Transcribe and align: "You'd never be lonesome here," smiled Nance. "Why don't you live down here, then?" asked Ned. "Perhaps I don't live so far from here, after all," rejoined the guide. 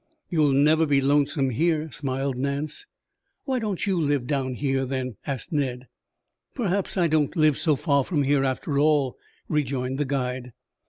"You'd 0.29 0.55
never 0.55 0.87
be 0.87 0.99
lonesome 0.99 1.51
here," 1.51 1.91
smiled 1.91 2.35
Nance. 2.35 2.87
"Why 3.45 3.59
don't 3.59 3.85
you 3.85 4.01
live 4.01 4.25
down 4.25 4.55
here, 4.55 4.83
then?" 4.83 5.15
asked 5.27 5.51
Ned. 5.51 5.89
"Perhaps 6.55 6.97
I 6.97 7.07
don't 7.07 7.35
live 7.35 7.55
so 7.59 7.75
far 7.75 8.03
from 8.03 8.23
here, 8.23 8.43
after 8.43 8.79
all," 8.79 9.15
rejoined 9.47 9.99
the 9.99 10.05
guide. 10.05 10.53